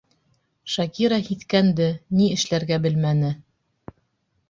[0.75, 3.35] Шакира һиҫкәнде, ни эшләргә белмәне.